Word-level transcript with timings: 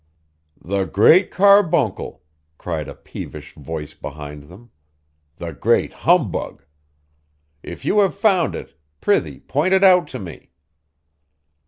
'The 0.59 0.85
Great 0.87 1.29
Carbuncle,' 1.29 2.23
cried 2.57 2.87
a 2.87 2.95
peevish 2.95 3.53
voice 3.53 3.93
behind 3.93 4.45
them. 4.49 4.71
'The 5.35 5.53
Great 5.53 5.93
Humbug! 5.93 6.63
If 7.61 7.85
you 7.85 7.99
have 7.99 8.15
found 8.15 8.55
it, 8.55 8.75
prithee 8.99 9.41
point 9.41 9.75
it 9.75 9.83
out 9.83 10.07
to 10.07 10.17
me. 10.17 10.49